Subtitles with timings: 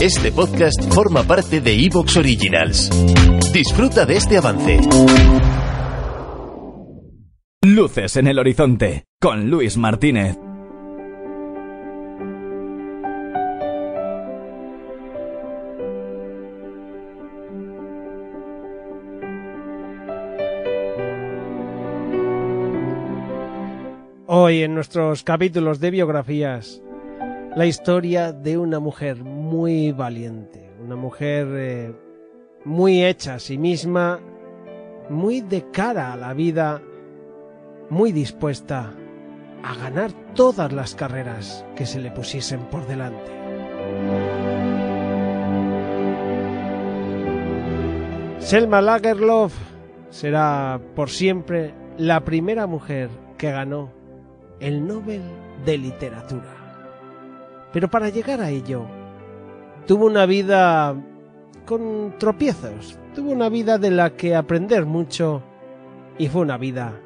[0.00, 2.90] Este podcast forma parte de Evox Originals.
[3.52, 4.80] Disfruta de este avance.
[7.62, 10.36] Luces en el horizonte con Luis Martínez.
[24.26, 26.82] Hoy en nuestros capítulos de biografías,
[27.56, 31.94] la historia de una mujer muy valiente, una mujer eh,
[32.64, 34.20] muy hecha a sí misma,
[35.08, 36.82] muy de cara a la vida,
[37.90, 38.92] muy dispuesta
[39.62, 43.30] a ganar todas las carreras que se le pusiesen por delante.
[48.38, 49.54] Selma Lagerlof
[50.10, 53.90] será por siempre la primera mujer que ganó
[54.60, 55.22] el Nobel
[55.64, 56.54] de Literatura.
[57.72, 58.86] Pero para llegar a ello,
[59.86, 60.94] tuvo una vida
[61.66, 65.42] con tropiezos, tuvo una vida de la que aprender mucho
[66.18, 67.00] y fue una vida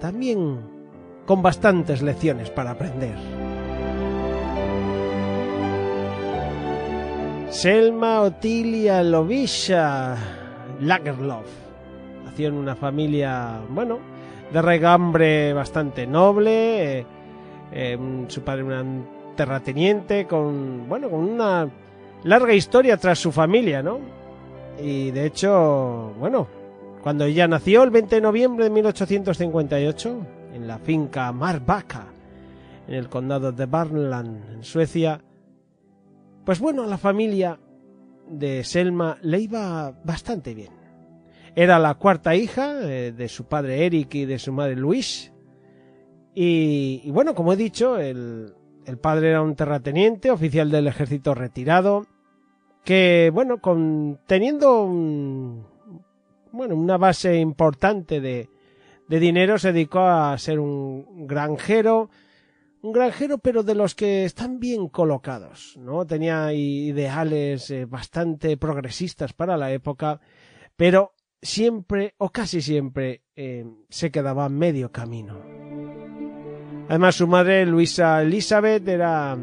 [0.00, 0.60] también
[1.26, 3.16] con bastantes lecciones para aprender.
[7.50, 10.16] Selma Otilia Lovisha
[10.80, 11.46] Lagerlof
[12.24, 13.98] nació en una familia, bueno,
[14.52, 16.98] de regambre bastante noble.
[17.00, 17.06] Eh,
[17.72, 21.68] eh, su padre un terrateniente con, bueno, con una
[22.24, 24.00] larga historia tras su familia, ¿no?
[24.80, 26.48] Y de hecho, bueno,
[27.02, 32.06] cuando ella nació el 20 de noviembre de 1858 en la finca Marbacka,
[32.86, 35.20] en el condado de Värmland, en Suecia,
[36.44, 37.58] pues bueno, a la familia
[38.28, 40.72] de Selma le iba bastante bien.
[41.54, 45.32] Era la cuarta hija eh, de su padre Eric y de su madre Luis.
[46.34, 48.54] Y, bueno, como he dicho, el,
[48.88, 52.06] el, padre era un terrateniente, oficial del ejército retirado,
[52.84, 55.66] que, bueno, con, teniendo un,
[56.52, 58.48] bueno, una base importante de,
[59.08, 62.10] de dinero, se dedicó a ser un granjero,
[62.82, 66.06] un granjero pero de los que están bien colocados, ¿no?
[66.06, 70.20] Tenía ideales eh, bastante progresistas para la época,
[70.76, 75.57] pero siempre o casi siempre eh, se quedaba medio camino.
[76.88, 79.36] Además su madre Luisa Elizabeth era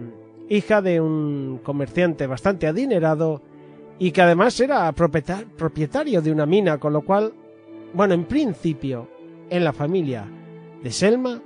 [0.49, 3.41] hija de un comerciante bastante adinerado
[3.99, 7.33] y que además era propietario de una mina, con lo cual,
[7.93, 9.07] bueno, en principio,
[9.49, 10.25] en la familia
[10.81, 11.39] de Selma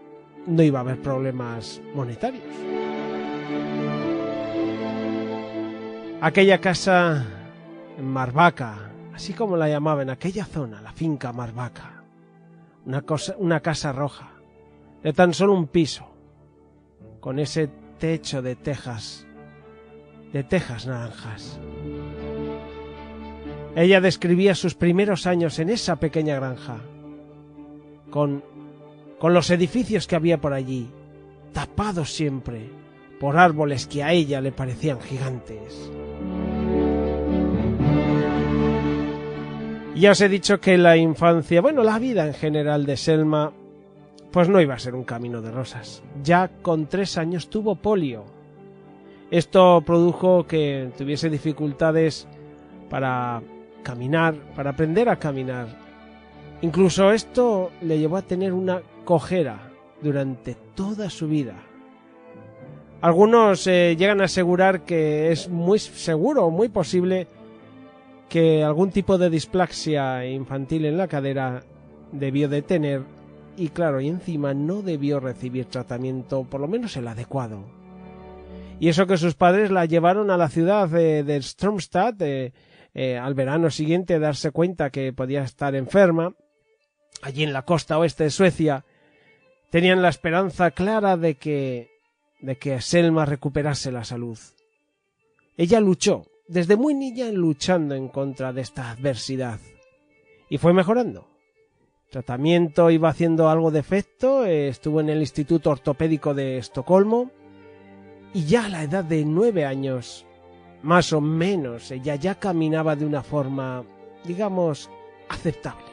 [0.47, 2.43] no iba a haber problemas monetarios.
[6.21, 7.25] Aquella casa
[8.01, 12.03] Marvaca, así como la llamaba en aquella zona, la finca Marvaca.
[12.85, 14.38] Una, cosa, una casa roja,
[15.03, 16.05] de tan solo un piso,
[17.19, 19.25] con ese techo de tejas,
[20.33, 21.59] de tejas naranjas.
[23.75, 26.77] Ella describía sus primeros años en esa pequeña granja,
[28.09, 28.43] con,
[29.19, 30.89] con los edificios que había por allí,
[31.53, 32.69] tapados siempre
[33.19, 35.91] por árboles que a ella le parecían gigantes.
[39.95, 43.51] Ya os he dicho que la infancia, bueno, la vida en general de Selma,
[44.31, 46.03] pues no iba a ser un camino de rosas.
[46.23, 48.25] Ya con tres años tuvo polio.
[49.31, 52.27] Esto produjo que tuviese dificultades
[52.89, 53.41] para
[53.83, 55.67] caminar, para aprender a caminar.
[56.61, 61.55] Incluso esto le llevó a tener una cojera durante toda su vida.
[63.01, 67.27] Algunos eh, llegan a asegurar que es muy seguro, muy posible,
[68.27, 71.63] que algún tipo de displaxia infantil en la cadera
[72.11, 73.03] debió de tener
[73.59, 77.65] y claro, y encima no debió recibir tratamiento, por lo menos el adecuado.
[78.79, 83.33] Y eso que sus padres la llevaron a la ciudad de, de Stromstad eh, al
[83.33, 86.33] verano siguiente darse cuenta que podía estar enferma,
[87.21, 88.85] allí en la costa oeste de Suecia,
[89.69, 91.89] tenían la esperanza clara de que
[92.41, 94.39] de que Selma recuperase la salud.
[95.57, 99.59] Ella luchó, desde muy niña luchando en contra de esta adversidad.
[100.49, 101.28] Y fue mejorando.
[102.09, 107.29] Tratamiento iba haciendo algo de efecto, eh, estuvo en el Instituto Ortopédico de Estocolmo
[108.33, 110.25] y ya a la edad de nueve años
[110.81, 113.83] más o menos, ella ya caminaba de una forma,
[114.23, 114.89] digamos,
[115.27, 115.83] aceptable.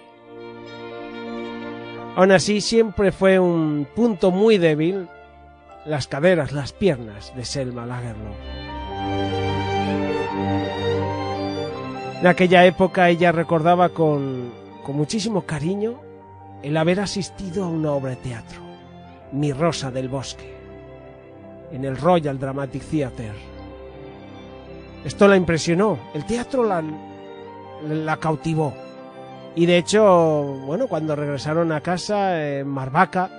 [2.15, 5.09] Aún así, siempre fue un punto muy débil
[5.85, 8.37] las caderas, las piernas de Selma Lagerlof.
[12.21, 14.51] En aquella época ella recordaba con,
[14.85, 16.06] con muchísimo cariño
[16.63, 18.61] el haber asistido a una obra de teatro,
[19.33, 20.57] Mi Rosa del Bosque,
[21.73, 23.33] en el Royal Dramatic Theatre.
[25.05, 28.75] Esto la impresionó, el teatro la, cautivó.
[29.55, 33.31] Y de hecho, bueno, cuando regresaron a casa en Marvaca,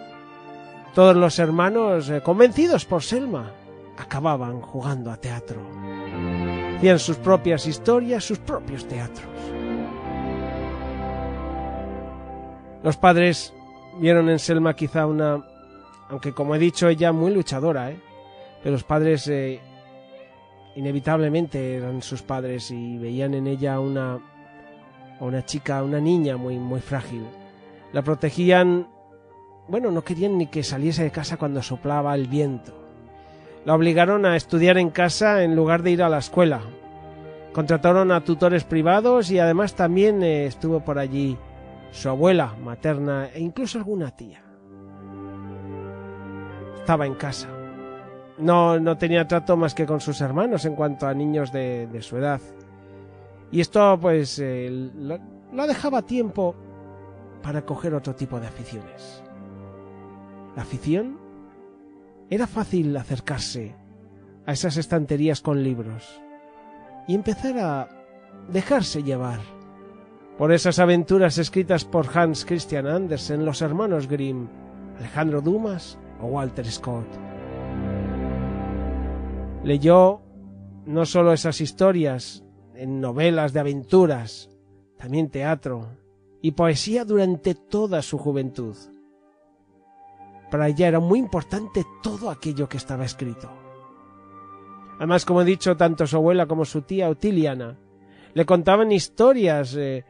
[0.95, 3.51] todos los hermanos, eh, convencidos por Selma,
[3.97, 5.61] acababan jugando a teatro.
[6.77, 9.56] Hacían sus propias historias, sus propios teatros.
[12.83, 13.53] Los padres
[13.99, 15.43] vieron en Selma quizá una,
[16.09, 17.99] aunque como he dicho ella muy luchadora, ¿eh?
[18.61, 19.59] pero los padres eh,
[20.75, 24.19] inevitablemente eran sus padres y veían en ella una,
[25.19, 27.25] una chica, una niña muy, muy frágil.
[27.93, 28.87] La protegían,
[29.67, 32.73] bueno, no querían ni que saliese de casa cuando soplaba el viento.
[33.65, 36.61] La obligaron a estudiar en casa en lugar de ir a la escuela.
[37.53, 41.37] Contrataron a tutores privados y además también eh, estuvo por allí
[41.91, 44.43] su abuela materna e incluso alguna tía.
[46.75, 47.49] Estaba en casa.
[48.37, 52.17] No, no tenía trato más que con sus hermanos en cuanto a niños de, su
[52.17, 52.41] edad.
[53.51, 54.91] Y esto pues eh,
[55.53, 56.55] la dejaba tiempo
[57.41, 59.23] para coger otro tipo de aficiones.
[60.55, 61.17] La afición
[62.29, 63.75] era fácil acercarse
[64.45, 66.21] a esas estanterías con libros
[67.07, 67.89] y empezar a
[68.49, 69.39] dejarse llevar
[70.37, 74.47] por esas aventuras escritas por Hans Christian Andersen, los hermanos Grimm,
[74.99, 77.07] Alejandro Dumas o Walter Scott.
[79.63, 80.21] Leyó
[80.85, 82.43] no solo esas historias
[82.75, 84.49] en novelas de aventuras,
[84.97, 85.89] también teatro
[86.41, 88.75] y poesía durante toda su juventud.
[90.51, 93.49] Para ella era muy importante todo aquello que estaba escrito.
[94.97, 97.77] Además, como he dicho, tanto su abuela como su tía Otiliana
[98.33, 100.05] le contaban historias, eh,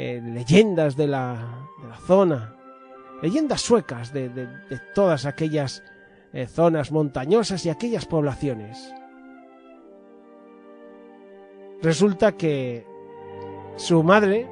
[0.00, 2.54] eh, leyendas de la, de la, zona,
[3.20, 4.46] leyendas suecas de, de,
[4.94, 5.82] todas aquellas
[6.32, 8.94] eh, zonas montañosas y aquellas poblaciones.
[11.82, 12.86] Resulta que
[13.74, 14.48] su madre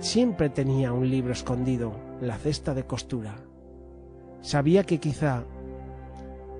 [0.00, 3.36] siempre tenía un libro escondido en la cesta de costura.
[4.40, 5.44] Sabía que quizá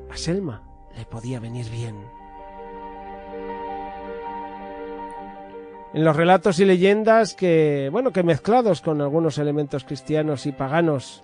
[0.09, 0.63] a Selma
[0.97, 1.97] le podía venir bien.
[5.95, 11.23] En los relatos y leyendas que, bueno, que mezclados con algunos elementos cristianos y paganos,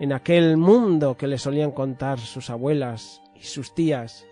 [0.00, 4.26] en aquel mundo que le solían contar sus abuelas y sus tías,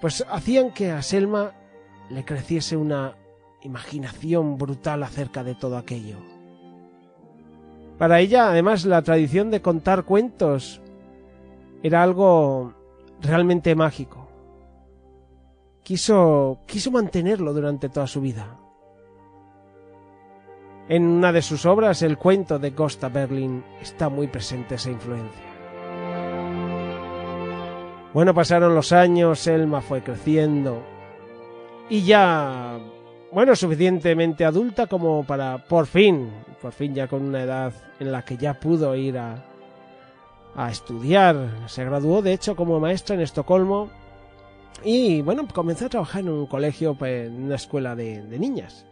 [0.00, 1.52] pues hacían que a Selma
[2.10, 3.16] le creciese una
[3.62, 6.16] imaginación brutal acerca de todo aquello.
[7.98, 10.80] Para ella, además, la tradición de contar cuentos
[11.84, 12.74] era algo
[13.20, 14.25] realmente mágico.
[15.86, 18.58] Quiso, quiso mantenerlo durante toda su vida.
[20.88, 25.44] En una de sus obras, el cuento de Costa Berlin, está muy presente esa influencia.
[28.12, 30.82] Bueno, pasaron los años, Elma fue creciendo
[31.88, 32.80] y ya
[33.30, 38.24] bueno, suficientemente adulta como para por fin, por fin ya con una edad en la
[38.24, 39.44] que ya pudo ir a,
[40.56, 41.36] a estudiar.
[41.68, 43.88] Se graduó de hecho como maestra en Estocolmo
[44.84, 48.86] y bueno, comenzó a trabajar en un colegio, pues, en una escuela de, de niñas.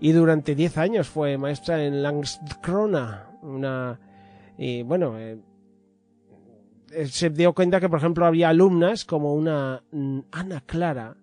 [0.00, 3.98] Y durante 10 años fue maestra en Langskrona, una...
[4.56, 5.38] Y bueno, eh,
[7.06, 11.16] se dio cuenta que por ejemplo había alumnas como una mm, Ana Clara,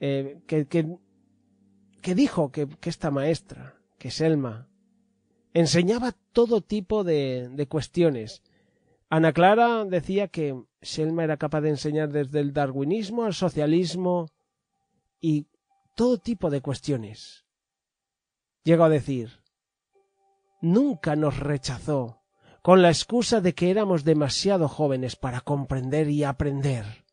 [0.00, 0.86] eh, que, que
[2.04, 4.68] que dijo que, que esta maestra, que Selma,
[5.54, 8.42] enseñaba todo tipo de, de cuestiones.
[9.14, 14.28] Ana Clara decía que Selma era capaz de enseñar desde el darwinismo al socialismo
[15.20, 15.46] y
[15.94, 17.46] todo tipo de cuestiones.
[18.64, 19.38] Llegó a decir,
[20.60, 22.24] nunca nos rechazó
[22.60, 27.04] con la excusa de que éramos demasiado jóvenes para comprender y aprender.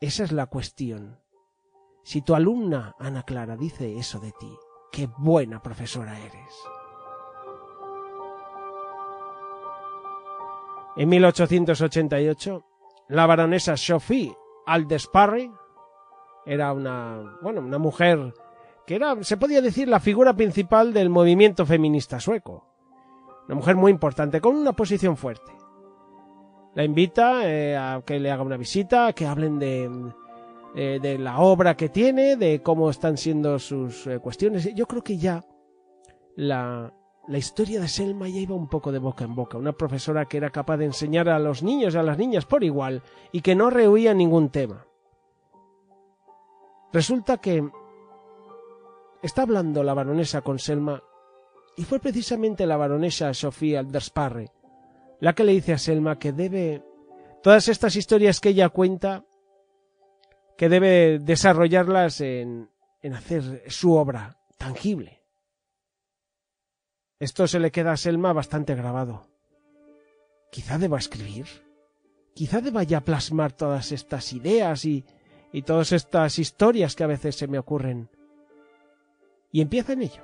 [0.00, 1.20] Esa es la cuestión.
[2.04, 4.50] Si tu alumna, Ana Clara, dice eso de ti,
[4.90, 6.54] qué buena profesora eres.
[10.96, 12.64] En 1888,
[13.08, 14.34] la baronesa Sophie
[14.66, 15.50] Aldesparre
[16.46, 18.32] era una, bueno, una mujer
[18.86, 22.66] que era, se podía decir, la figura principal del movimiento feminista sueco.
[23.46, 25.52] Una mujer muy importante, con una posición fuerte.
[26.74, 29.90] La invita eh, a que le haga una visita, a que hablen de,
[30.74, 34.74] eh, de la obra que tiene, de cómo están siendo sus eh, cuestiones.
[34.74, 35.44] Yo creo que ya
[36.36, 36.92] la,
[37.26, 39.58] la historia de Selma ya iba un poco de boca en boca.
[39.58, 42.64] Una profesora que era capaz de enseñar a los niños y a las niñas por
[42.64, 43.02] igual
[43.32, 44.86] y que no rehuía ningún tema.
[46.92, 47.68] Resulta que
[49.22, 51.02] está hablando la baronesa con Selma
[51.76, 54.52] y fue precisamente la baronesa Sofía Aldersparre
[55.20, 56.82] la que le dice a Selma que debe
[57.42, 59.24] todas estas historias que ella cuenta
[60.56, 62.68] que debe desarrollarlas en,
[63.00, 65.23] en hacer su obra tangible.
[67.24, 69.26] Esto se le queda a Selma bastante grabado.
[70.52, 71.46] Quizá deba escribir.
[72.34, 75.06] Quizá deba ya plasmar todas estas ideas y,
[75.50, 78.10] y todas estas historias que a veces se me ocurren.
[79.50, 80.22] Y empieza en ello.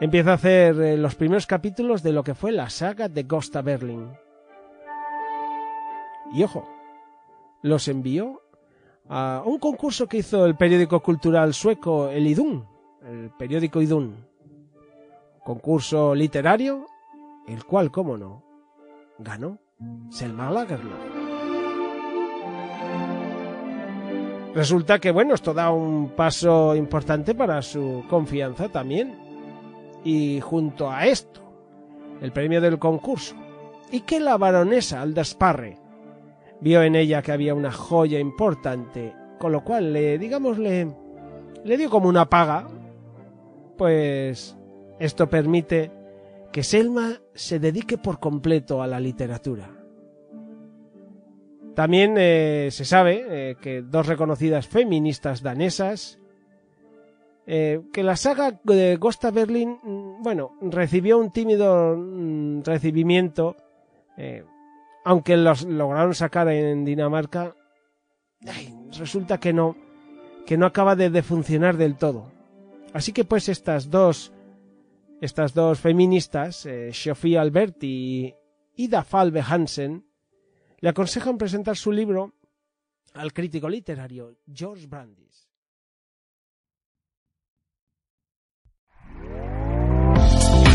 [0.00, 3.60] Empieza a hacer eh, los primeros capítulos de lo que fue la saga de Gosta
[3.60, 4.08] Berlin.
[6.32, 6.64] Y ojo,
[7.62, 8.40] los envió
[9.08, 12.68] a un concurso que hizo el periódico cultural sueco, el Idun,
[13.02, 14.29] el periódico Idun.
[15.44, 16.86] Concurso literario,
[17.46, 18.44] el cual, cómo no,
[19.18, 19.58] ganó
[20.10, 21.20] Selma Lagerlöf.
[24.54, 29.16] Resulta que, bueno, esto da un paso importante para su confianza también.
[30.02, 31.40] Y junto a esto,
[32.20, 33.36] el premio del concurso.
[33.92, 35.78] Y que la baronesa Aldasparre
[36.60, 40.88] vio en ella que había una joya importante, con lo cual le, digamos, le,
[41.64, 42.66] le dio como una paga,
[43.78, 44.56] pues
[45.00, 45.90] esto permite
[46.52, 49.70] que Selma se dedique por completo a la literatura.
[51.74, 56.18] También eh, se sabe eh, que dos reconocidas feministas danesas,
[57.46, 63.56] eh, que la saga de Gosta Berlin, mm, bueno, recibió un tímido mm, recibimiento,
[65.02, 67.56] aunque los lograron sacar en Dinamarca,
[68.98, 69.74] resulta que no,
[70.44, 72.30] que no acaba de, de funcionar del todo.
[72.92, 74.34] Así que pues estas dos
[75.20, 78.34] estas dos feministas, eh, Sofía Alberti y
[78.84, 80.06] Ida Falbe Hansen,
[80.80, 82.34] le aconsejan presentar su libro
[83.14, 85.48] al crítico literario George Brandis.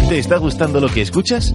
[0.09, 1.51] ¿Te está gustando lo que escuchas?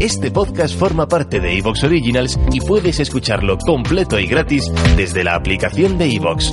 [0.00, 4.64] Este podcast forma parte de Evox Originals y puedes escucharlo completo y gratis
[4.96, 6.52] desde la aplicación de Evox.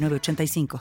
[0.01, 0.67] 906985.